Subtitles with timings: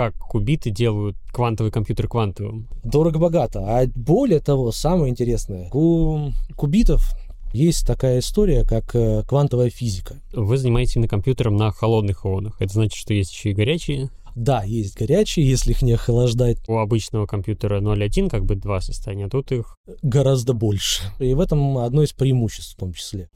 [0.00, 2.68] как кубиты делают квантовый компьютер квантовым?
[2.84, 3.60] Дорого-богато.
[3.60, 7.02] А более того, самое интересное, у кубитов
[7.52, 10.14] есть такая история, как э, квантовая физика.
[10.32, 12.56] Вы занимаетесь именно компьютером на холодных ионах.
[12.62, 14.08] Это значит, что есть еще и горячие?
[14.34, 16.66] Да, есть горячие, если их не охлаждать.
[16.66, 19.76] У обычного компьютера 0.1 как бы два состояния, а тут их...
[20.00, 21.02] Гораздо больше.
[21.18, 23.28] И в этом одно из преимуществ в том числе.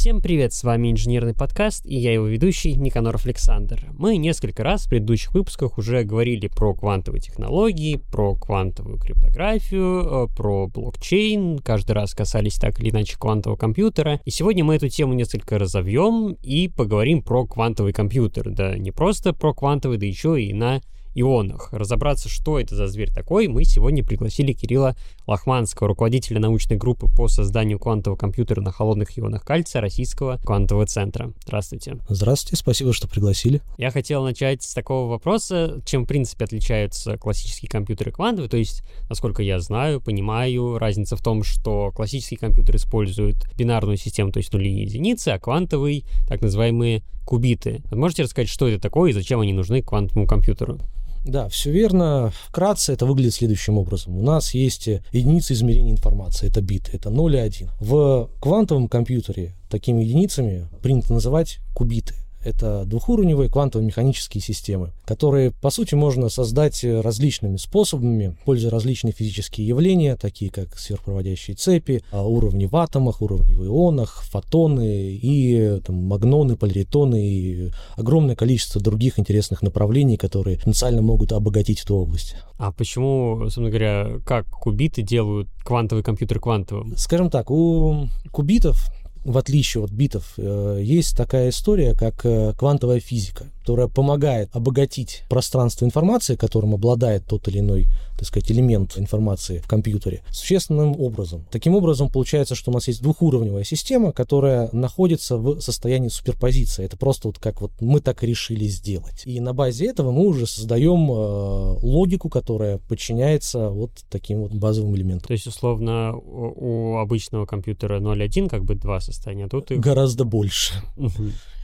[0.00, 3.84] Всем привет, с вами Инженерный подкаст и я его ведущий Никаноров Александр.
[3.98, 10.34] Мы несколько раз в предыдущих выпусках уже говорили про квантовые технологии, про квантовую криптографию, э,
[10.34, 14.22] про блокчейн, каждый раз касались так или иначе квантового компьютера.
[14.24, 18.48] И сегодня мы эту тему несколько разовьем и поговорим про квантовый компьютер.
[18.48, 20.80] Да не просто про квантовый, да еще и на
[21.14, 21.72] ионах.
[21.72, 24.96] Разобраться, что это за зверь такой, мы сегодня пригласили Кирилла
[25.26, 31.32] Лохманского, руководителя научной группы по созданию квантового компьютера на холодных ионах кальция Российского квантового центра.
[31.44, 31.98] Здравствуйте.
[32.08, 33.62] Здравствуйте, спасибо, что пригласили.
[33.78, 38.48] Я хотел начать с такого вопроса, чем, в принципе, отличаются классические компьютеры квантовые.
[38.48, 44.32] То есть, насколько я знаю, понимаю, разница в том, что классический компьютер использует бинарную систему,
[44.32, 47.80] то есть нули и единицы, а квантовый, так называемые кубиты.
[47.92, 50.80] Можете рассказать, что это такое и зачем они нужны квантовому компьютеру?
[51.24, 52.32] Да, все верно.
[52.48, 54.16] Вкратце это выглядит следующим образом.
[54.16, 57.70] У нас есть единицы измерения информации, это биты, это 0 и 1.
[57.78, 62.14] В квантовом компьютере такими единицами принято называть кубиты.
[62.44, 70.16] Это двухуровневые квантово-механические системы, которые, по сути, можно создать различными способами, используя различные физические явления,
[70.16, 76.56] такие как сверхпроводящие цепи, а, уровни в атомах, уровни в ионах, фотоны и там, магноны,
[76.56, 82.36] поляритоны и огромное количество других интересных направлений, которые потенциально могут обогатить эту область.
[82.58, 86.94] А почему, собственно говоря, как кубиты делают квантовый компьютер квантовым?
[86.96, 88.90] Скажем так, у кубитов
[89.24, 95.22] в отличие от битов, э, есть такая история, как э, квантовая физика которая помогает обогатить
[95.28, 97.86] пространство информации, которым обладает тот или иной,
[98.18, 101.46] так сказать, элемент информации в компьютере, существенным образом.
[101.52, 106.84] Таким образом, получается, что у нас есть двухуровневая система, которая находится в состоянии суперпозиции.
[106.84, 109.22] Это просто вот как вот мы так решили сделать.
[109.24, 114.96] И на базе этого мы уже создаем э, логику, которая подчиняется вот таким вот базовым
[114.96, 115.28] элементам.
[115.28, 119.78] То есть, условно, у, обычного компьютера 0.1 как бы два состояния, а тут их...
[119.78, 120.74] Гораздо больше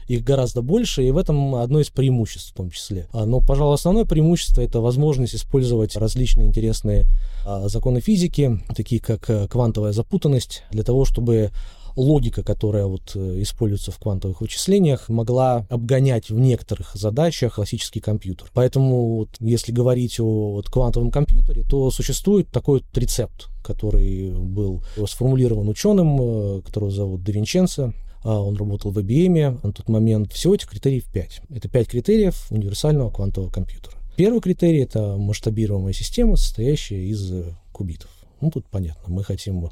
[0.07, 3.07] их гораздо больше, и в этом одно из преимуществ в том числе.
[3.11, 7.05] А, но, пожалуй, основное преимущество— это возможность использовать различные интересные
[7.45, 11.51] а, законы физики, такие как э, квантовая запутанность, для того, чтобы
[11.97, 18.49] логика, которая вот э, используется в квантовых вычислениях, могла обгонять в некоторых задачах классический компьютер.
[18.53, 24.83] Поэтому вот, если говорить о вот, квантовом компьютере, то существует такой вот рецепт, который был
[25.07, 27.93] сформулирован ученым, э, которого зовут Де Винченцо,
[28.33, 30.33] он работал в IBM на тот момент.
[30.33, 31.41] Всего этих критериев 5.
[31.49, 33.97] Это 5 критериев универсального квантового компьютера.
[34.15, 37.31] Первый критерий— это масштабируемая система, состоящая из
[37.71, 38.09] кубитов.
[38.41, 39.69] Ну, тут понятно, мы хотим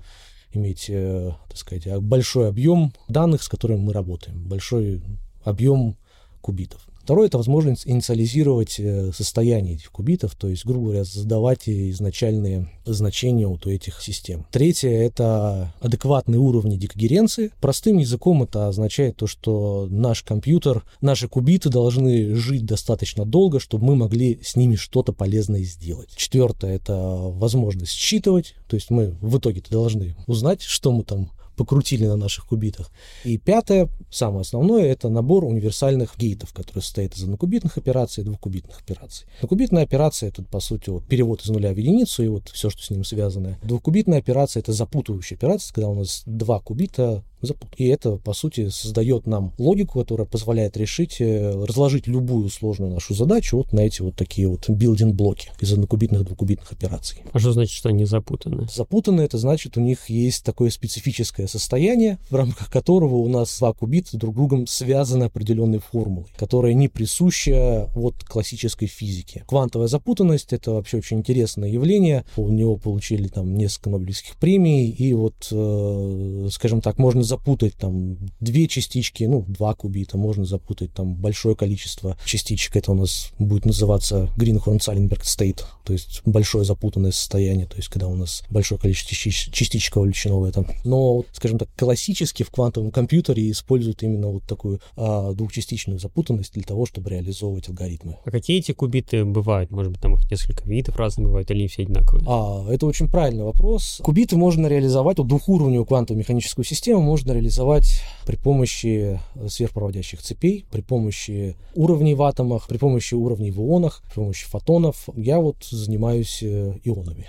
[0.53, 5.01] иметь, э, так сказать, большой объем данных, с которыми мы работаем, большой
[5.43, 5.97] объем
[6.41, 6.87] кубитов.
[7.05, 13.45] Второе– это возможность инициализировать э, состояние этих кубитов, то есть, грубо говоря, задавать изначальные значения
[13.45, 14.47] вот у этих систем.
[14.49, 17.51] Третье– это адекватные уровни декогеренции.
[17.61, 23.85] Простым языком это означает то, что наш компьютер, наши кубиты должны жить достаточно долго, чтобы
[23.85, 26.09] мы могли с ними что-то полезное сделать.
[26.15, 32.05] Четвертое– это возможность считывать, то есть мы в итоге должны узнать, что мы там покрутили
[32.05, 32.91] на наших кубитах.
[33.23, 38.79] И пятое, самое основное, это набор универсальных гейтов, который состоит из однокубитных операций и двухкубитных
[38.79, 39.27] операций.
[39.37, 42.83] Однокубитная операция— это, по сути, вот, перевод из нуля в единицу и вот все, что
[42.83, 43.57] с ним связано.
[43.63, 47.79] Двухкубитная операция— это запутывающая операция, когда у нас два кубита запутать.
[47.79, 53.13] И это, по сути, создает нам логику, которая позволяет решить, э, разложить любую сложную нашу
[53.13, 57.19] задачу вот на эти вот такие вот building block и из однокубитных двухкубитных операций.
[57.31, 58.67] А что значит, что они запутаны?
[58.73, 63.73] Запутаны, это значит, у них есть такое специфическое состояние, в рамках которого у нас два
[63.73, 69.43] кубита друг другом связаны определенной формулой, которая не присуща вот классической физике.
[69.47, 72.25] Квантовая запутанность— это вообще очень интересное явление.
[72.37, 78.17] У него получили там несколько Нобелевских премий, и вот, э, скажем так, можно запутать там
[78.39, 82.75] две частички, ну, два кубита, можно запутать там большое количество частичек.
[82.77, 88.07] Это у нас будет называться Greenhorn-Salenberg State, то есть большое запутанное состояние, то есть когда
[88.07, 90.65] у нас большое количество частичек, частичек вовлечено в это.
[90.85, 96.63] Но, скажем так, классически в квантовом компьютере используют именно вот такую а, двухчастичную запутанность для
[96.63, 98.17] того, чтобы реализовывать алгоритмы.
[98.23, 99.71] А какие эти кубиты бывают?
[99.71, 102.23] Может быть, там их несколько видов разных бывают или все одинаковые?
[102.27, 103.99] А, это очень правильный вопрос.
[104.03, 111.55] Кубиты можно реализовать, вот двухуровневую квантово-механическую систему можно реализовать при помощи сверхпроводящих цепей, при помощи
[111.73, 115.07] уровней в атомах, при помощи уровней в ионах, при помощи фотонов.
[115.15, 117.27] Я вот занимаюсь э, ионами.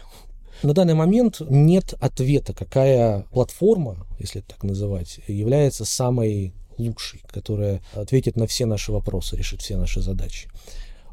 [0.62, 8.37] На данный момент нет ответа, какая платформа, если так называть, является самой лучшей, которая ответит
[8.37, 10.49] на все наши вопросы, решит все наши задачи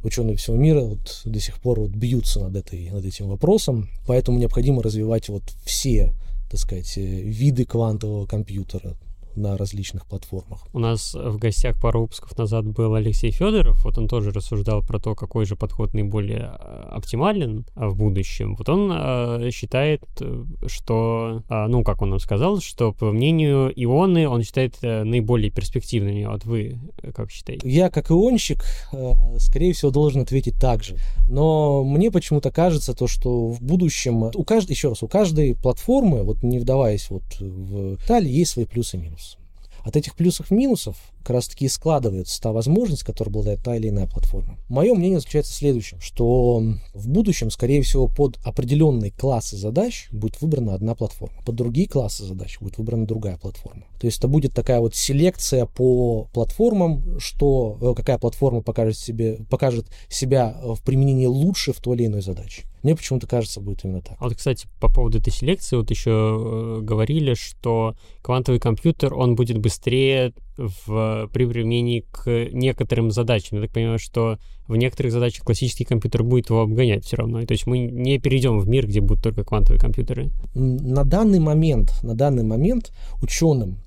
[0.03, 4.38] ученые всего мира вот до сих пор вот бьются над, этой, над этим вопросом, поэтому
[4.38, 6.13] необходимо развивать вот все,
[6.53, 8.95] так сказать, э, виды квантового компьютера,
[9.35, 10.68] на различных платформах.
[10.74, 15.00] У нас в гостях пару выпусков назад был Алексей Федоров, вот он тоже рассуждал про
[15.00, 18.56] то, какой же подход наиболее э, оптимален а, в будущем.
[18.56, 23.71] Вот он э, считает, э, что, э, ну, как он нам сказал, что, по мнению
[23.75, 26.25] ионы, он считает э, наиболее перспективными.
[26.25, 26.79] Вот вы
[27.15, 27.68] как считаете?
[27.69, 28.63] Я, как ионщик,
[28.94, 30.97] э, скорее всего, должен ответить так же.
[31.27, 36.24] Но мне почему-то кажется то, что в будущем у каждой, еще раз, у каждой платформы,
[36.24, 39.22] вот не вдаваясь вот в детали, есть свои плюсы и минусы.
[39.83, 43.75] От этих плюсов и минусов как раз таки и складывается та возможность, которая обладает та
[43.75, 44.57] или иная платформа.
[44.67, 46.61] Мое мнение заключается в следующем, что
[46.93, 52.25] в будущем, скорее всего, под определенные классы задач будет выбрана одна платформа, под другие классы
[52.25, 53.85] задач будет выбрана другая платформа.
[53.99, 59.39] То есть это будет такая вот селекция по платформам, что э, какая платформа покажет, себе,
[59.49, 62.63] покажет себя в применении лучше в той или иной задаче.
[62.83, 64.17] Мне почему-то кажется, будет именно так.
[64.19, 69.35] А вот, кстати, по поводу этой селекции, вот еще э, говорили, что квантовый компьютер, он
[69.35, 70.87] будет быстрее в,
[71.31, 73.57] при применении к некоторым задачам.
[73.57, 74.38] Я так понимаю, что
[74.68, 77.45] в некоторых задачах классический компьютер будет его обгонять все равно.
[77.45, 80.30] То есть мы не перейдем в мир, где будут только квантовые компьютеры.
[80.54, 83.80] На данный момент, на данный момент ученым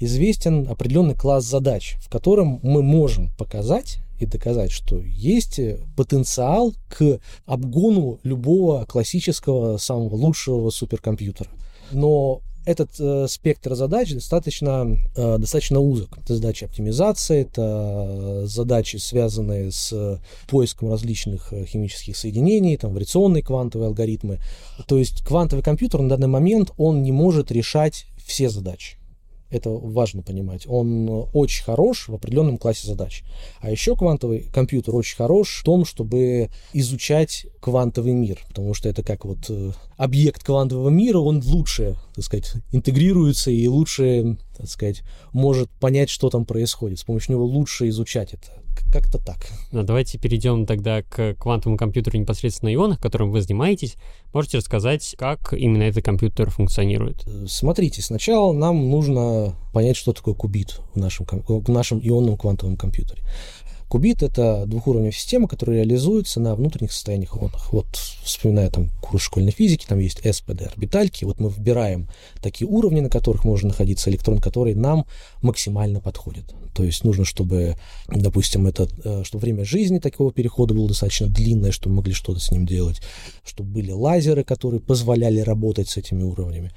[0.00, 5.60] известен определенный класс задач, в котором мы можем показать и доказать, что есть
[5.96, 11.50] потенциал к обгону любого классического, самого лучшего суперкомпьютера.
[11.92, 16.18] Но этот э, спектр задач достаточно, э, достаточно узок.
[16.18, 23.88] Это задачи оптимизации, это задачи, связанные с поиском различных э, химических соединений, там, вариационные квантовые
[23.88, 24.38] алгоритмы.
[24.86, 28.96] То есть квантовый компьютер на данный момент, он не может решать все задачи.
[29.52, 30.64] Это важно понимать.
[30.66, 33.22] Он очень хорош в определенном классе задач.
[33.60, 39.02] А еще квантовый компьютер очень хорош в том, чтобы изучать квантовый мир, потому что это
[39.02, 45.02] как вот э, объект квантового мира, он лучше, так сказать, интегрируется и лучше, так сказать,
[45.34, 46.98] может понять, что там происходит.
[46.98, 48.61] С помощью него лучше изучать это.
[48.92, 49.38] Как-то так.
[49.70, 53.96] Ну, давайте перейдем тогда к квантовому компьютеру непосредственно ионах, которым вы занимаетесь.
[54.32, 57.26] Можете рассказать, как именно этот компьютер функционирует?
[57.26, 62.76] Э, смотрите, сначала нам нужно понять, что такое кубит в нашем, в нашем ионном квантовом
[62.76, 63.22] компьютере.
[63.92, 67.74] Кубит— это двухуровневая система, которая реализуется на внутренних состояниях ионах.
[67.74, 67.84] Вот,
[68.24, 72.08] вспоминая там курс школьной физики, там есть СПД орбитальки, вот мы выбираем
[72.40, 75.04] такие уровни, на которых может находиться электрон, который нам
[75.42, 76.54] максимально подходит.
[76.74, 77.76] То есть нужно, чтобы,
[78.08, 82.40] допустим, это, э, чтобы время жизни такого перехода было достаточно длинное, чтобы мы могли что-то
[82.40, 83.02] с ним делать,
[83.44, 86.72] чтобы были лазеры, которые позволяли работать с этими уровнями.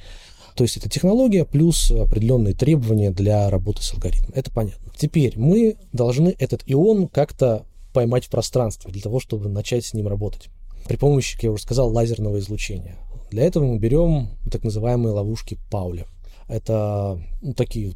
[0.56, 4.32] То есть это технология плюс определенные требования для работы с алгоритмом.
[4.34, 4.92] Это понятно.
[4.98, 10.08] Теперь мы должны этот ион как-то поймать в пространстве для того, чтобы начать с ним
[10.08, 10.50] работать.
[10.88, 12.98] При помощи, как я уже сказал, лазерного излучения.
[13.32, 16.06] Для этого мы берем так называемые ловушки Пауля.
[16.48, 17.94] Это ну, такие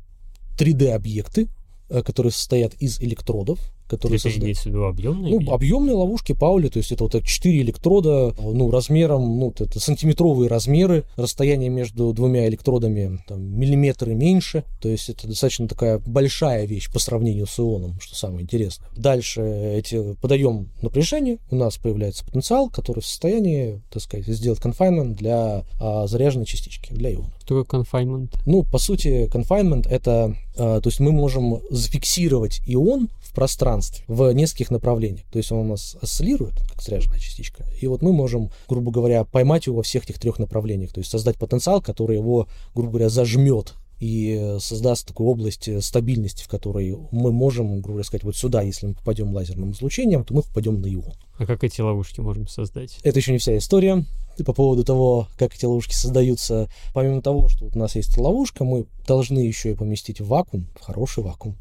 [0.58, 1.48] 3D-объекты,
[1.90, 4.44] э, которые состоят из электродов, которые создают...
[4.44, 5.40] имеется в виду объемные?
[5.40, 10.50] Ну, объемные ловушки Паули, то есть это вот 4 электрода, ну, размером, ну, это сантиметровые
[10.50, 16.92] размеры, расстояние между двумя электродами там, миллиметры меньше, то есть это достаточно такая большая вещь
[16.92, 18.88] по сравнению с ионом, что самое интересное.
[18.96, 25.16] Дальше эти подаем напряжение, у нас появляется потенциал, который в состоянии, так сказать, сделать confinement
[25.16, 27.34] для а, заряженной частички, для иона.
[27.44, 28.30] Что такое confinement?
[28.46, 34.32] Ну, по сути, confinement это, а, то есть мы можем зафиксировать ион в пространстве в
[34.34, 35.26] нескольких направлениях.
[35.32, 39.24] То есть он у нас осциллирует, как заряженная частичка, и вот мы можем, грубо говоря,
[39.24, 43.10] поймать его во всех этих трех направлениях, то есть создать потенциал, который его, грубо говоря,
[43.10, 48.88] зажмет и создаст такую область стабильности, в которой мы можем, грубо сказать, вот сюда, если
[48.88, 51.14] мы попадем лазерным излучением, то мы попадем на ион.
[51.38, 52.98] А как эти ловушки можем создать?
[53.04, 54.06] Это еще не вся история
[54.46, 56.70] по поводу того, как эти ловушки создаются.
[56.94, 60.70] Помимо того, что вот у нас есть ловушка, мы должны еще и поместить в вакуум,
[60.80, 61.58] в хороший вакуум.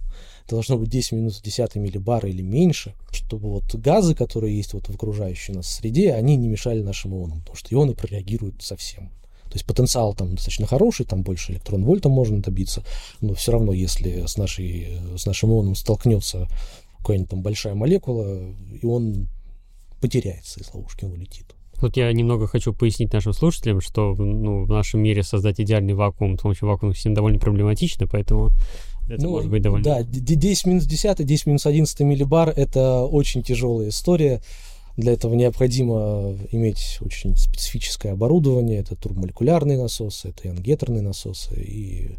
[0.49, 4.95] Должно быть 10 минус 10 миллибар или меньше, чтобы вот газы, которые есть вот в
[4.95, 9.11] окружающей нас среде, они не мешали нашим ионам, потому что ионы прореагируют совсем.
[9.45, 12.83] То есть потенциал там достаточно хороший, там больше электрон-вольта можно добиться,
[13.21, 16.49] но все равно, если с, нашей, с нашим ионом столкнется
[16.99, 18.41] какая-нибудь там большая молекула,
[18.81, 19.29] и он
[20.01, 21.55] потеряется из ловушки, он улетит.
[21.81, 26.37] Тут я немного хочу пояснить нашим слушателям, что ну, в нашем мире создать идеальный вакуум
[26.37, 28.51] с помощью вакуумных систем довольно проблематично, поэтому
[29.09, 29.85] это ну, может быть довольно...
[29.85, 34.43] Да, 10 минус 10, 10 минус 11 миллибар— это очень тяжелая история.
[34.97, 38.81] Для этого необходимо иметь очень специфическое оборудование.
[38.81, 41.55] Это турбомолекулярные насосы, это ионгетерные насосы.
[41.55, 42.11] И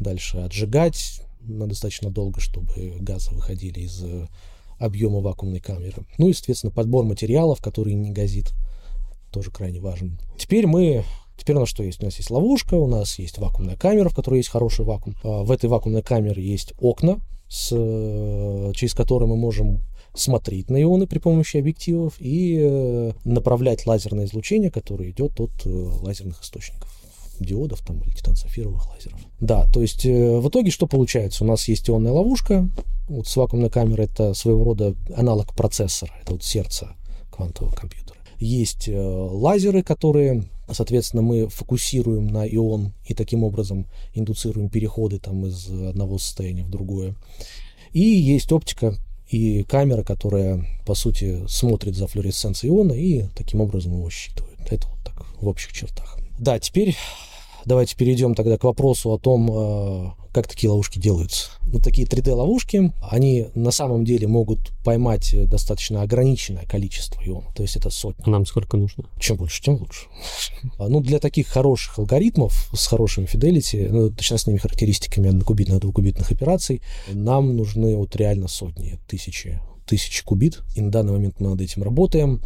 [0.00, 4.02] дальше отжигать на достаточно долго, чтобы газы выходили из
[4.78, 6.04] объема вакуумной камеры.
[6.18, 8.52] Ну и, соответственно, подбор материалов, который не газит,
[9.30, 10.18] тоже крайне важен.
[10.36, 11.04] Теперь мы
[11.42, 12.00] Теперь у нас что есть?
[12.00, 15.16] У нас есть ловушка, у нас есть вакуумная камера, в которой есть хороший вакуум.
[15.24, 17.18] А в этой вакуумной камере есть окна,
[17.48, 19.80] с, через которые мы можем
[20.14, 25.68] смотреть на ионы при помощи объективов и э, направлять лазерное излучение, которое идет от э,
[25.68, 26.88] лазерных источников
[27.40, 29.18] диодов там, или титан-сапфировых лазеров.
[29.40, 31.42] Да, то есть э, в итоге что получается?
[31.42, 32.68] У нас есть ионная ловушка,
[33.08, 36.94] вот с вакуумной камерой это своего рода аналог процессора, это вот сердце
[37.32, 38.21] квантового компьютера.
[38.42, 45.46] Есть э, лазеры, которые, соответственно, мы фокусируем на ион и таким образом индуцируем переходы там
[45.46, 47.14] из одного состояния в другое.
[47.92, 48.96] И есть оптика
[49.28, 54.58] и камера, которая, по сути, смотрит за флуоресценцией иона и таким образом его считывает.
[54.68, 56.18] Это вот так в общих чертах.
[56.36, 56.96] Да, теперь
[57.64, 61.50] давайте перейдем тогда к вопросу о том, э, как такие ловушки делаются.
[61.62, 67.76] Вот такие 3D-ловушки, они на самом деле могут поймать достаточно ограниченное количество ионов, то есть
[67.76, 68.22] это сотни.
[68.26, 69.04] А нам сколько нужно?
[69.18, 70.06] Чем больше, тем лучше.
[70.78, 77.56] Ну, для таких хороших алгоритмов с хорошим fidelity, ну, точностными характеристиками однокубитных, двухкубитных операций, нам
[77.56, 82.40] нужны вот реально сотни, тысячи тысячи кубит, и на данный момент мы над этим работаем.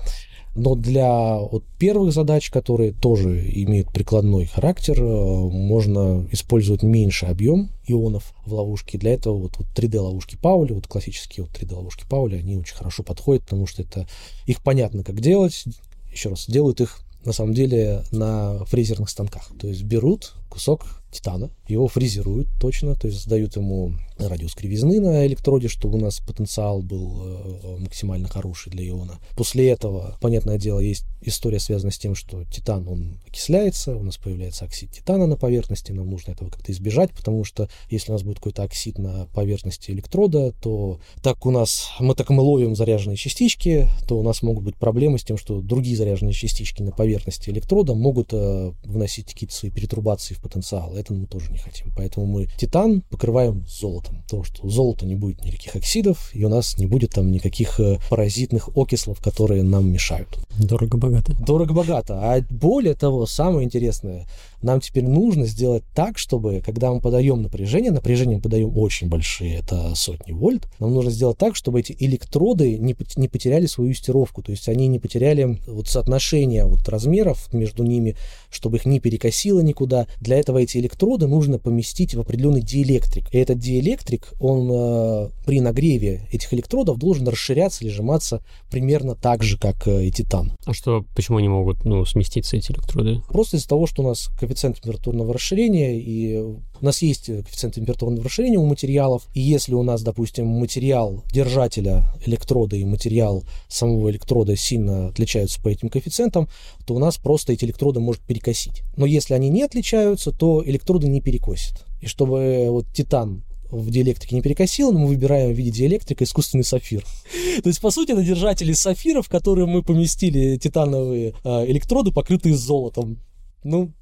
[0.56, 7.70] Но для вот первых задач, которые тоже имеют прикладной характер, э, можно использовать меньше объем
[7.86, 8.96] ионов в ловушке.
[8.96, 13.44] Для этого вот, вот 3D-ловушки Паули, вот классические вот 3D-ловушки Паули, они очень хорошо подходят,
[13.44, 14.08] потому что это
[14.46, 15.64] их понятно, как делать.
[16.10, 19.50] Еще раз, делают их на самом деле на фрезерных станках.
[19.60, 25.26] То есть берут кусок титана, его фрезеруют точно, то есть задают ему радиус кривизны на
[25.26, 29.18] электроде, чтобы у нас потенциал был э, максимально хороший для иона.
[29.36, 34.16] После этого, понятное дело, есть история связана с тем, что титан, он окисляется, у нас
[34.16, 38.22] появляется оксид титана на поверхности, нам нужно этого как-то избежать, потому что если у нас
[38.22, 43.16] будет какой-то оксид на поверхности электрода, то так у нас, мы так мы ловим заряженные
[43.16, 47.50] частички, то у нас могут быть проблемы с тем, что другие заряженные частички на поверхности
[47.50, 50.94] электрода могут э, вносить какие-то свои перетрубации в потенциал.
[50.94, 51.92] Это мы тоже не хотим.
[51.96, 54.22] Поэтому мы титан покрываем золотом.
[54.22, 57.80] Потому что у золота не будет никаких оксидов, и у нас не будет там никаких
[57.80, 60.38] э, паразитных окислов, которые нам мешают.
[60.58, 61.34] Дорого-богато.
[61.34, 62.14] Дорого-богато.
[62.20, 64.26] А более того, самое интересное,
[64.62, 69.56] нам теперь нужно сделать так, чтобы, когда мы подаем напряжение, напряжение мы подаем очень большие,
[69.56, 74.42] это сотни вольт, нам нужно сделать так, чтобы эти электроды не, не потеряли свою стировку,
[74.42, 78.16] то есть они не потеряли вот соотношение вот размеров между ними,
[78.50, 80.06] чтобы их не перекосило никуда.
[80.20, 83.32] Для этого эти электроды нужно поместить в определенный диэлектрик.
[83.32, 89.42] И этот диэлектрик, он э, при нагреве этих электродов должен расширяться или сжиматься примерно так
[89.42, 90.52] же, как э, и титан.
[90.64, 93.20] А что, почему они могут ну, сместиться, эти электроды?
[93.28, 98.24] Просто из-за того, что у нас коэффициент температурного расширения, и у нас есть коэффициент температурного
[98.24, 104.56] расширения у материалов, и если у нас, допустим, материал держателя электрода и материал самого электрода
[104.56, 106.48] сильно отличаются по этим коэффициентам,
[106.86, 108.82] то у нас просто эти электроды может перекосить.
[108.96, 111.84] Но если они не отличаются, то электроды не перекосят.
[112.00, 116.64] И чтобы вот титан в диэлектрике не перекосил, но мы выбираем в виде диэлектрика искусственный
[116.64, 117.04] сафир.
[117.62, 122.56] То есть, по сути, это держатели сафиров, в которые мы поместили титановые э, электроды, покрытые
[122.56, 123.18] золотом.
[123.64, 123.92] Ну,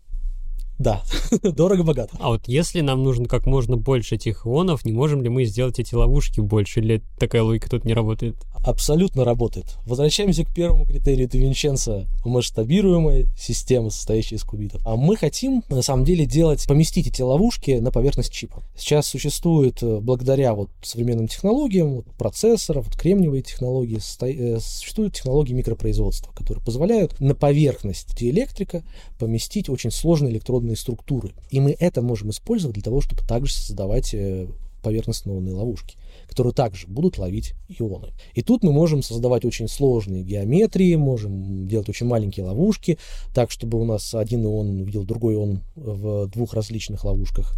[0.78, 1.02] да,
[1.42, 2.16] дорого-богато.
[2.20, 5.78] А вот если нам нужно как можно больше этих ионов, не можем ли мы сделать
[5.78, 8.36] эти ловушки больше, или такая логика тут не работает?
[8.64, 9.76] Абсолютно работает.
[9.84, 12.06] Возвращаемся к первому критерию Тувинченца.
[12.24, 14.80] Масштабируемая система, состоящая из кубитов.
[14.86, 18.62] А мы хотим, на самом деле, делать, поместить эти ловушки на поверхность чипа.
[18.76, 25.52] Сейчас существует, э, благодаря вот современным технологиям, вот процессоров, вот кремниевые технологии, э, существуют технологии
[25.52, 28.82] микропроизводства, которые позволяют на поверхность диэлектрика
[29.18, 31.32] поместить очень сложный электродный ионные структуры.
[31.50, 34.48] И мы это можем использовать для того, чтобы также создавать э,
[34.82, 35.96] поверхностно-ионные ловушки,
[36.28, 38.12] которые также будут ловить ионы.
[38.34, 42.98] И тут мы можем создавать очень сложные геометрии, можем делать очень маленькие ловушки,
[43.34, 47.54] так, чтобы у нас один ион видел другой ион в двух различных ловушках.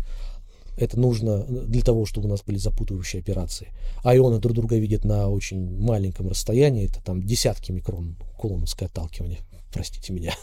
[0.76, 3.68] Это нужно для того, чтобы у нас были запутывающие операции.
[4.02, 9.38] А ионы друг друга видят на очень маленьком расстоянии, это там десятки микрон кулоновское отталкивание
[9.73, 10.35] простите меня.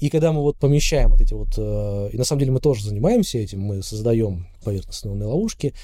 [0.00, 2.84] И когда мы вот помещаем вот эти вот, э, и на самом деле мы тоже
[2.84, 5.74] занимаемся этим, мы создаем поверхностные ловушки,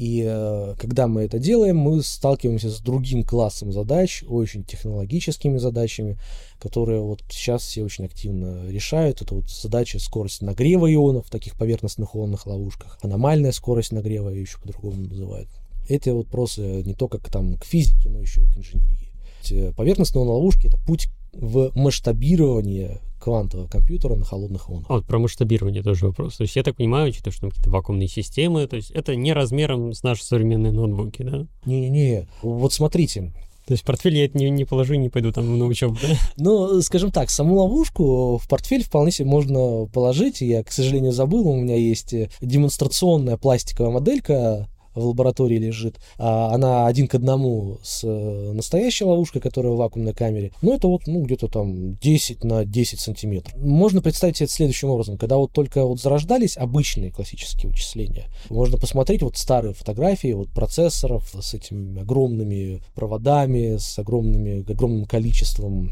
[0.00, 6.16] и э, когда мы это делаем, мы сталкиваемся с другим классом задач, очень технологическими задачами,
[6.58, 9.20] которые вот сейчас все очень активно решают.
[9.20, 14.40] Это вот задача скорость нагрева ионов в таких поверхностных ионных ловушках, аномальная скорость нагрева ее
[14.40, 15.50] еще по-другому называют.
[15.86, 19.12] Эти вопросы не только там, к физике, но еще и к инженерии.
[19.50, 24.86] Э, поверхностные ловушки— это путь в масштабирование квантового компьютера на холодных ионах.
[24.88, 26.36] А вот про масштабирование тоже вопрос.
[26.36, 29.92] То есть я так понимаю, что там какие-то вакуумные системы, то есть это не размером
[29.92, 31.46] с наши современные ноутбуки, да?
[31.66, 33.32] Не-не-не, вот смотрите,
[33.66, 35.96] то есть в портфель я это не, не положу и не пойду там на учебу,
[36.02, 36.08] да?
[36.36, 40.40] Ну, скажем так, саму ловушку в портфель вполне себе можно положить.
[40.40, 46.86] Я, к сожалению, забыл, у меня есть демонстрационная пластиковая моделька в лаборатории лежит, а она
[46.86, 50.52] один к одному с э, настоящей ловушкой, которая в вакуумной камере.
[50.62, 53.54] Ну, это вот, ну, где-то там 10 на 10 сантиметров.
[53.56, 55.16] Можно представить это следующим образом.
[55.16, 61.34] Когда вот только вот зарождались обычные классические вычисления, можно посмотреть вот старые фотографии вот процессоров
[61.40, 65.90] с этими огромными проводами, с огромными, огромным количеством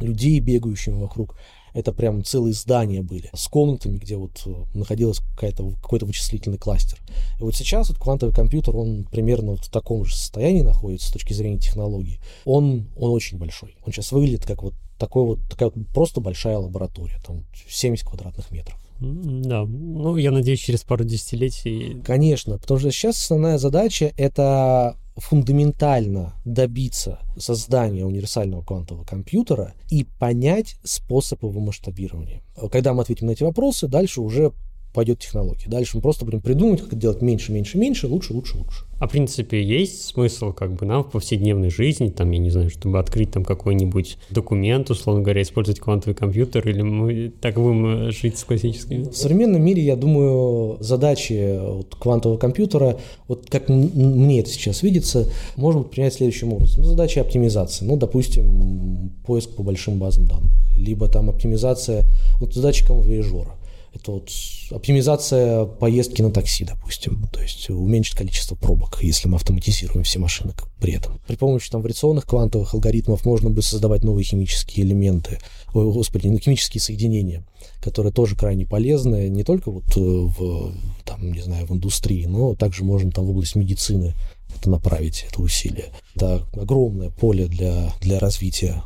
[0.00, 1.36] людей, бегающими вокруг.
[1.74, 6.98] Это прям целые здания были с комнатами, где вот э, находилась какая-то, какой-то вычислительный кластер.
[7.38, 11.12] И вот сейчас вот квантовый компьютер, он примерно вот в таком же состоянии находится с
[11.12, 12.20] точки зрения технологий.
[12.44, 13.76] Он, он очень большой.
[13.84, 18.50] Он сейчас выглядит как вот такой вот, такая вот просто большая лаборатория, там 70 квадратных
[18.50, 18.78] метров.
[19.00, 22.00] Да, ну, я надеюсь, через пару десятилетий...
[22.04, 30.76] Конечно, потому что сейчас основная задача— это фундаментально добиться создания универсального квантового компьютера и понять
[30.82, 32.42] способ его масштабирования.
[32.72, 34.52] Когда мы ответим на эти вопросы, дальше уже
[34.94, 35.68] пойдет технология.
[35.68, 38.84] Дальше мы просто будем придумывать, как это делать меньше, меньше, меньше, лучше, лучше, лучше.
[39.00, 42.70] А в принципе есть смысл как бы нам в повседневной жизни, там, я не знаю,
[42.70, 48.38] чтобы открыть там какой-нибудь документ, условно говоря, использовать квантовый компьютер, или мы так будем жить
[48.38, 49.02] с классическими?
[49.10, 55.28] В современном мире, я думаю, задачи вот, квантового компьютера, вот как мне это сейчас видится,
[55.56, 56.84] можно принять следующим образом.
[56.84, 57.84] Ну, задача оптимизации.
[57.84, 60.52] Ну, допустим, поиск по большим базам данных.
[60.78, 62.04] Либо там оптимизация,
[62.38, 63.54] вот задача конвояжера
[63.94, 64.30] это вот
[64.70, 67.26] оптимизация поездки на такси, допустим.
[67.32, 71.20] То есть уменьшить количество пробок, если мы автоматизируем все машины при этом.
[71.26, 75.38] При помощи там вариационных квантовых алгоритмов можно бы создавать новые химические элементы,
[75.72, 77.44] ой, господи, ну, химические соединения,
[77.80, 82.54] которые тоже крайне полезны не только вот э, в, там, не знаю, в индустрии, но
[82.54, 84.14] также можно там в область медицины
[84.56, 85.86] это направить, это усилие.
[86.14, 88.82] Это огромное поле для, для развития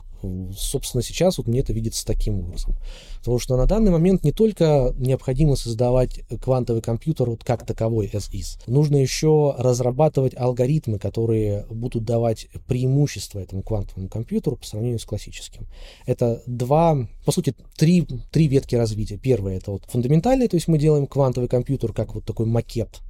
[0.57, 2.75] Собственно, сейчас вот мне это видится таким образом.
[3.19, 8.31] Потому что на данный момент не только необходимо создавать квантовый компьютер вот как таковой as
[8.33, 8.61] is.
[8.67, 15.67] Нужно еще разрабатывать алгоритмы, которые будут давать преимущество этому квантовому компьютеру по сравнению с классическим.
[16.07, 19.19] Это два, по сути, три, три ветки развития.
[19.19, 23.01] Первое это вот фундаментальный, то есть мы делаем квантовый компьютер как вот такой макет.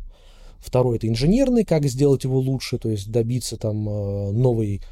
[0.58, 4.82] Второй это инженерный, как сделать его лучше, то есть добиться там э, новой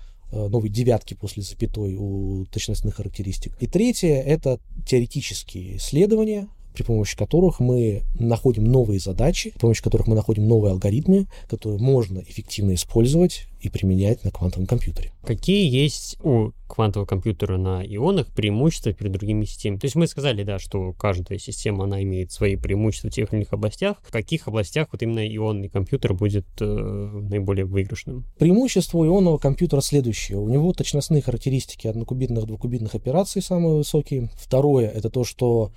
[0.48, 3.56] новой девятки после запятой у точностных характеристик.
[3.60, 10.06] И третье— это теоретические исследования, при помощи которых мы находим новые задачи, при помощи которых
[10.06, 15.10] мы находим новые алгоритмы, которые можно эффективно использовать и применять на квантовом компьютере.
[15.24, 19.78] Какие есть у квантового компьютера на ионах преимущества перед другими системами?
[19.78, 23.40] То есть мы сказали, да, что каждая система, она имеет свои преимущества в тех или
[23.40, 23.98] иных областях.
[24.02, 28.24] В каких областях вот именно ионный компьютер будет э, наиболее выигрышным?
[28.38, 30.38] Преимущество ионного компьютера следующее.
[30.38, 34.30] У него точностные характеристики однокубитных, двухкубитных операций самые высокие.
[34.36, 35.72] Второе, это то, что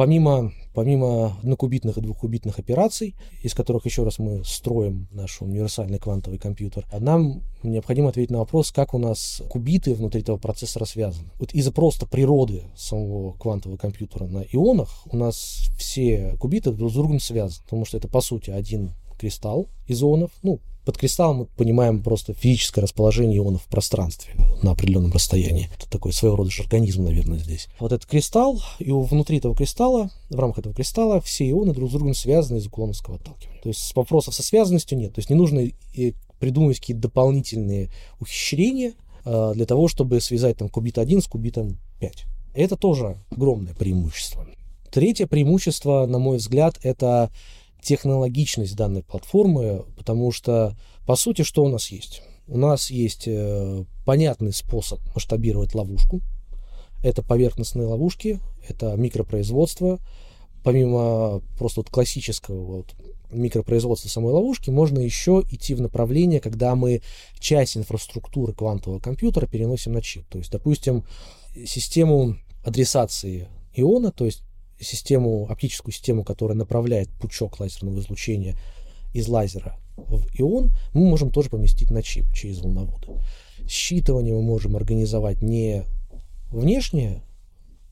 [0.00, 6.38] Помимо, помимо однокубитных и двухкубитных операций, из которых, еще раз, мы строим наш универсальный квантовый
[6.38, 11.28] компьютер, нам необходимо ответить на вопрос, как у нас кубиты внутри этого процессора связаны.
[11.38, 16.94] Вот из-за просто природы самого квантового компьютера на ионах у нас все кубиты друг с
[16.94, 21.44] другом связаны, потому что это, по сути, один кристалл из ионов, ну, под кристаллом мы
[21.44, 25.68] понимаем просто физическое расположение ионов в пространстве на определенном расстоянии.
[25.76, 27.68] Это такой своего рода организм, наверное, здесь.
[27.78, 31.92] Вот этот кристалл, и внутри этого кристалла, в рамках этого кристалла, все ионы друг с
[31.92, 33.60] другом связаны из кулоновского отталкивания.
[33.62, 35.14] То есть вопросов со связанностью нет.
[35.14, 35.68] То есть не нужно
[36.38, 38.94] придумывать какие-то дополнительные ухищрения
[39.26, 42.24] э, для того, чтобы связать там кубит 1 с кубитом 5.
[42.54, 44.46] Это тоже огромное преимущество.
[44.90, 47.30] Третье преимущество, на мой взгляд, это
[47.82, 52.22] технологичность данной платформы, потому что, по сути, что у нас есть?
[52.46, 56.20] У нас есть э, понятный способ масштабировать ловушку.
[57.02, 59.98] Это поверхностные ловушки, это микропроизводство.
[60.62, 62.94] Помимо просто вот классического вот
[63.30, 67.02] микропроизводства самой ловушки, можно еще идти в направление, когда мы
[67.38, 70.26] часть инфраструктуры квантового компьютера переносим на чип.
[70.28, 71.04] То есть, допустим,
[71.66, 74.42] систему адресации иона, то есть
[74.80, 78.56] систему, оптическую систему, которая направляет пучок лазерного излучения
[79.12, 83.08] из лазера в ион, мы можем тоже поместить на чип через волноводы.
[83.66, 85.84] Считывание мы можем организовать не
[86.50, 87.22] внешнее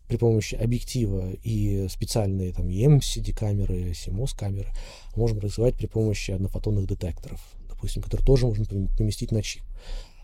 [0.09, 4.69] при помощи объектива и специальные там EMCD камеры, CMOS камеры,
[5.15, 8.65] можем организовать при помощи однофотонных детекторов, допустим, которые тоже можно
[8.97, 9.63] поместить на чип.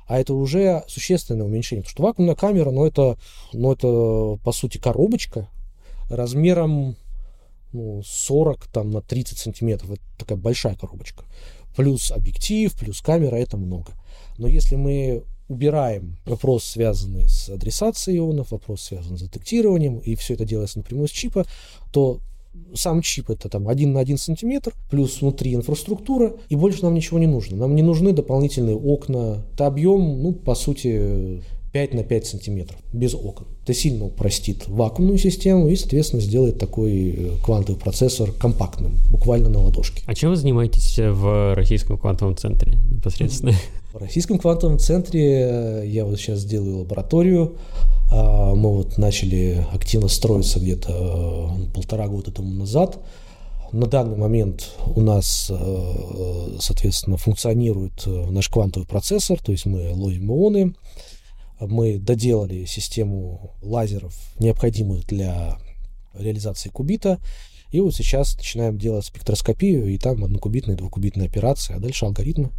[0.07, 1.83] А это уже существенное уменьшение.
[1.83, 3.19] Потому что вакуумная камера, ну это,
[3.53, 5.49] ну это по сути коробочка,
[6.09, 6.97] размером
[7.73, 9.91] ну, 40 там, на 30 сантиметров.
[9.93, 11.25] Это такая большая коробочка.
[11.77, 13.93] Плюс объектив, плюс камера, это много.
[14.39, 20.35] Но если мы убираем вопрос, связанный с адресацией ионов, вопрос, связанный с детектированием, и все
[20.35, 21.47] это делается напрямую с чипа,
[21.93, 22.21] то
[22.75, 27.19] сам чип это там один на один сантиметр, плюс внутри инфраструктура, и больше нам ничего
[27.19, 27.57] не нужно.
[27.57, 29.45] Нам не нужны дополнительные окна.
[29.53, 31.43] Это объем, ну, по сути,
[31.75, 33.49] 5 на 5 сантиметров, без окон.
[33.65, 39.59] Это сильно упростит вакуумную систему и, соответственно, сделает такой э, квантовый процессор компактным, буквально на
[39.59, 40.05] ладошке.
[40.07, 43.55] А чем вы занимаетесь в Российском квантовом центре непосредственно?
[43.93, 47.57] В Российском квантовом центре э, я вот сейчас делаю лабораторию.
[48.11, 53.01] А, мы вот начали активно строиться где-то э, полтора года тому назад.
[53.73, 55.51] На данный момент у нас,
[56.61, 60.75] соответственно, функционирует наш квантовый процессор, то есть мы ловим ионы,
[61.67, 65.59] мы доделали систему лазеров, необходимых для
[66.15, 67.19] реализации кубита.
[67.71, 72.51] И вот сейчас начинаем делать спектроскопию, и там однокубитные, двухкубитные операции, а дальше алгоритмы.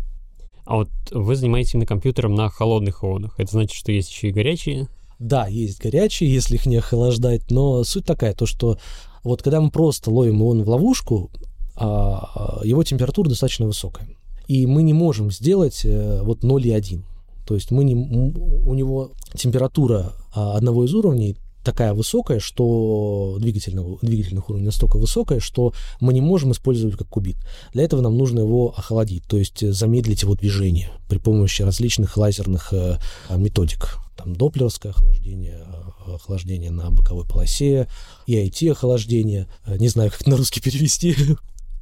[0.65, 3.35] А вот вы занимаетесь именно компьютером на холодных ионах.
[3.37, 4.87] Это значит, что есть еще и горячие?
[5.19, 8.77] Да, есть горячие, если их не охлаждать, но суть такая, то что
[9.23, 11.31] вот когда мы просто ловим ион в ловушку,
[11.75, 14.07] а, а, его температура достаточно высокая.
[14.47, 17.01] И мы не можем сделать э, вот 0,1.
[17.45, 23.97] То есть мы не, у него температура а, одного из уровней такая высокая, что двигательного,
[24.01, 27.37] двигательных уровней настолько высокая, что мы не можем использовать как кубит.
[27.73, 32.71] Для этого нам нужно его охладить, то есть замедлить его движение при помощи различных лазерных
[32.71, 32.97] э,
[33.35, 33.97] методик.
[34.15, 35.65] Там доплеровское охлаждение,
[36.07, 37.87] э, охлаждение на боковой полосе,
[38.27, 41.15] EIT охлаждение, э, не знаю, как на русский перевести,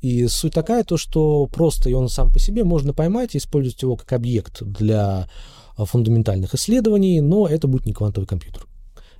[0.03, 3.81] И суть такая, то, что просто и он сам по себе можно поймать и использовать
[3.81, 5.29] его как объект для
[5.77, 8.67] а, фундаментальных исследований, но это будет не квантовый компьютер.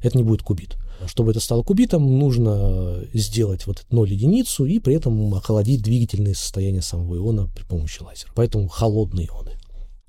[0.02, 0.76] Это не будет кубит.
[1.08, 6.82] Чтобы это стало кубитом, нужно сделать вот ноль единицу и при этом охладить двигательные состояния
[6.82, 8.32] самого иона при помощи лазера.
[8.36, 9.52] Поэтому холодные ионы.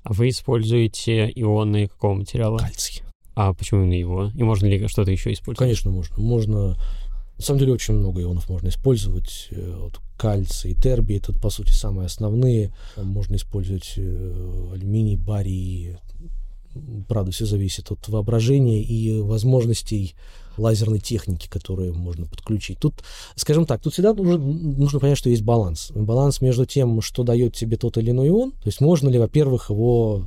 [0.03, 2.57] А вы используете ионы какого материала?
[2.57, 3.01] Кальций.
[3.33, 4.31] А почему именно его?
[4.35, 5.57] И можно ли что-то еще использовать?
[5.57, 6.17] Конечно, можно.
[6.17, 6.77] Можно
[7.37, 9.47] на самом деле очень много ионов можно использовать.
[9.51, 12.73] Э, вот кальций, тербий, это по сути самые основные.
[12.97, 15.97] Можно использовать э, алюминий, барий.
[17.07, 20.15] Правда, все зависит от воображения и возможностей
[20.57, 22.79] лазерной техники, которые можно подключить.
[22.79, 22.95] Тут,
[23.35, 25.91] скажем так, тут всегда нужно, нужно понять, что есть баланс.
[25.93, 28.51] Баланс между тем, что дает тебе тот или иной ион.
[28.51, 30.25] То есть можно ли, во-первых, его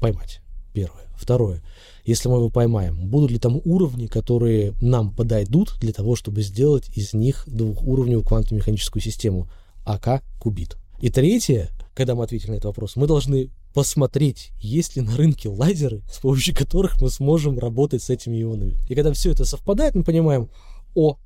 [0.00, 0.40] поймать.
[0.76, 1.06] Первое.
[1.16, 1.62] Второе
[2.06, 6.88] если мы его поймаем, будут ли там уровни, которые нам подойдут для того, чтобы сделать
[6.94, 9.48] из них двухуровневую квантово-механическую систему
[9.84, 10.76] АК-кубит.
[11.00, 15.48] И третье, когда мы ответили на этот вопрос, мы должны посмотреть, есть ли на рынке
[15.48, 18.76] лазеры, с помощью которых мы сможем работать с этими ионами.
[18.88, 20.48] И когда все это совпадает, мы понимаем,
[20.94, 21.16] о,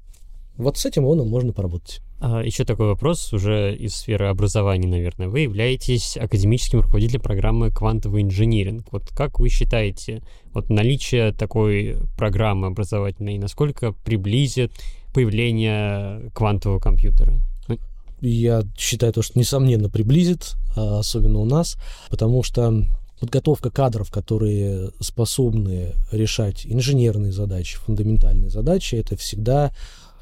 [0.56, 2.00] вот с этим ионом можно поработать.
[2.22, 5.28] А, еще такой вопрос уже из сферы образования, наверное.
[5.28, 8.86] Вы являетесь академическим руководителем программы «Квантовый инжиниринг».
[8.92, 14.70] Вот как вы считаете, вот наличие такой программы образовательной, насколько приблизит
[15.14, 17.40] появление квантового компьютера?
[17.68, 17.78] Ну,
[18.20, 21.78] Я считаю, то, что несомненно приблизит, а, особенно у нас,
[22.10, 22.84] потому что
[23.18, 29.72] подготовка кадров, которые способны решать инженерные задачи, фундаментальные задачи, это всегда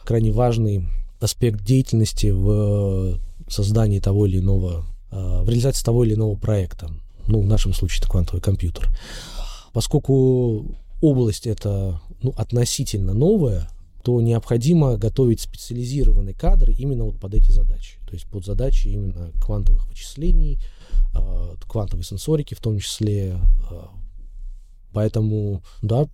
[0.04, 0.86] крайне важный
[1.20, 6.90] аспект деятельности в создании того или иного, а, в реализации того или иного проекта.
[7.26, 8.88] Ну, в нашем случае это квантовый компьютер.
[9.72, 13.68] Поскольку область это ну, относительно новая,
[14.02, 17.98] то необходимо готовить специализированные кадры именно вот под эти задачи.
[18.06, 20.58] То есть под задачи именно квантовых вычислений,
[21.14, 23.38] а, квантовой сенсорики в том числе.
[24.92, 26.06] Поэтому, да,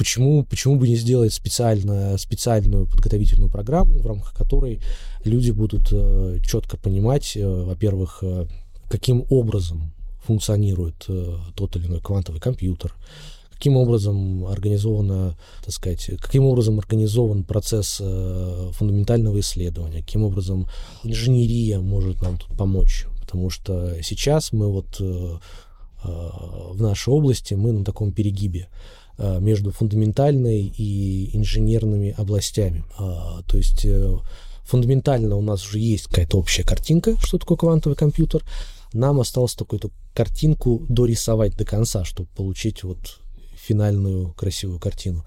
[0.00, 4.80] почему, почему бы не сделать специально, специальную подготовительную программу, в рамках которой
[5.26, 8.46] люди будут э, четко понимать, э, во-первых, э,
[8.88, 9.92] каким образом
[10.24, 12.94] функционирует э, тот или иной квантовый компьютер,
[13.52, 20.66] каким образом организовано, так сказать, каким образом организован процесс э, фундаментального исследования, каким образом
[21.04, 25.36] инженерия может нам тут помочь, потому что сейчас мы вот э,
[26.02, 28.68] в нашей области мы на таком перегибе
[29.40, 32.84] между фундаментальной и инженерными областями.
[32.96, 33.86] То есть
[34.64, 38.42] фундаментально у нас уже есть какая-то общая картинка, что такое квантовый компьютер,
[38.92, 43.20] нам осталось только эту картинку дорисовать до конца, чтобы получить вот
[43.54, 45.24] финальную красивую картину.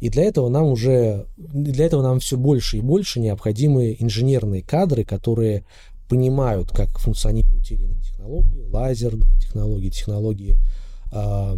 [0.00, 5.04] И для этого нам уже, для этого нам все больше и больше необходимы инженерные кадры,
[5.04, 5.64] которые
[6.08, 10.58] понимают, как функционируют те или иные технологии, лазерные технологии, технологии
[11.12, 11.56] э,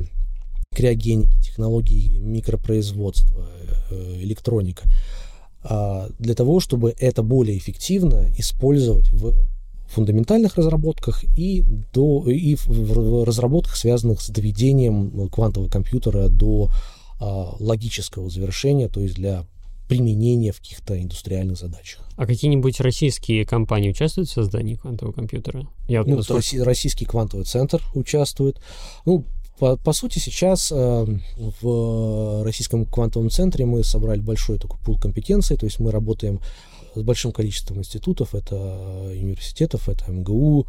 [0.75, 3.49] криогеники, технологии микропроизводства,
[3.91, 4.85] э, электроника,
[5.65, 9.35] э, для того, чтобы это более эффективно использовать в
[9.93, 16.71] фундаментальных разработках и, до, и в разработках, связанных с доведением квантового компьютера до
[17.21, 19.45] а, логического завершения, то есть для
[19.89, 22.01] применения в каких-то индустриальных задачах.
[22.17, 25.69] А какие-нибудь российские компании участвуют в создании квантового компьютера?
[25.87, 26.65] Я вот ну, насколько...
[26.65, 28.61] Российский квантовый центр участвует.
[29.05, 29.27] Ну,
[29.63, 31.07] по, по сути, сейчас э,
[31.61, 36.41] в Российском квантовом центре мы собрали большой такой пул компетенций, то есть мы работаем
[36.97, 40.67] с большим количеством институтов, это университетов, это МГУ,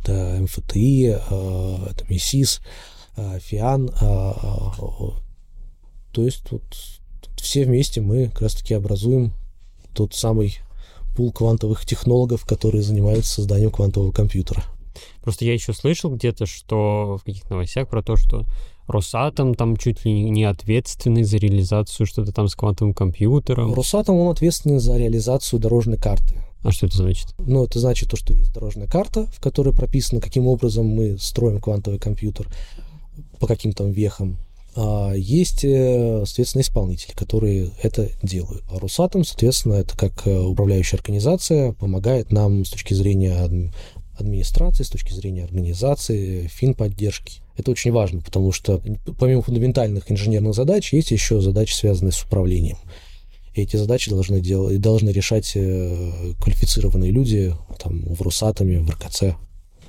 [0.00, 2.60] это МФТИ, э, это МИСИС,
[3.16, 3.88] э, ФИАН.
[3.88, 4.20] Э,
[6.12, 6.62] то есть вот
[7.38, 9.32] все вместе мы как раз-таки образуем
[9.92, 10.58] тот самый
[11.16, 14.62] пул квантовых технологов, которые занимаются созданием квантового компьютера.
[15.22, 18.46] Просто я еще слышал где-то, что в каких-то новостях про то, что
[18.86, 23.74] Росатом там чуть ли не ответственный за реализацию что-то там с квантовым компьютером.
[23.74, 26.36] Росатом, он ответственен за реализацию дорожной карты.
[26.62, 27.28] А что это значит?
[27.38, 31.60] Ну, это значит то, что есть дорожная карта, в которой прописано, каким образом мы строим
[31.60, 32.48] квантовый компьютер,
[33.40, 34.38] по каким там вехам.
[34.76, 38.62] А есть, э, соответственно, исполнители, которые это делают.
[38.70, 43.48] А Росатом, соответственно, это как э, управляющая организация, помогает нам с точки зрения
[44.18, 47.40] администрации, с точки зрения организации, финподдержки.
[47.56, 48.82] Это очень важно, потому что
[49.18, 52.76] помимо фундаментальных инженерных задач есть еще задачи, связанные с управлением.
[53.54, 59.36] И эти задачи должны, делать, должны решать э, квалифицированные люди там, в Росатоме, в РКЦ.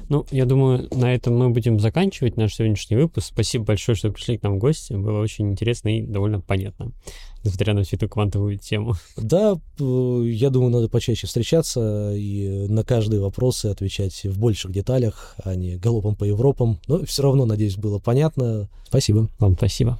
[0.10, 3.28] Ну, я думаю, на этом мы будем заканчивать наш сегодняшний выпуск.
[3.28, 4.94] Спасибо большое, что пришли к нам в гости.
[4.94, 6.92] Было очень интересно и довольно понятно,
[7.44, 8.96] несмотря на всю эту квантовую тему.
[9.18, 15.56] Да, я думаю, надо почаще встречаться и на каждые вопросы отвечать в больших деталях, а
[15.56, 16.80] не галопом по Европам.
[16.88, 18.70] Но все равно, надеюсь, было понятно.
[18.88, 19.30] Спасибо.
[19.40, 20.00] Вам спасибо.